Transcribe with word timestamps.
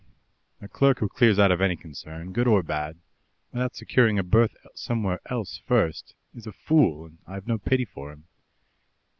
""A 0.63 0.67
clerk 0.67 0.97
who 0.97 1.07
clears 1.07 1.37
out 1.37 1.51
of 1.51 1.61
any 1.61 1.75
concern, 1.75 2.33
good 2.33 2.47
or 2.47 2.63
bad, 2.63 2.97
without 3.51 3.75
securing 3.75 4.17
a 4.17 4.23
berth 4.23 4.57
somewhere 4.73 5.19
else 5.29 5.61
first, 5.67 6.15
is 6.33 6.47
a 6.47 6.51
fool, 6.53 7.05
and 7.05 7.19
I've 7.27 7.45
no 7.45 7.59
pity 7.59 7.85
for 7.85 8.11
him." 8.11 8.23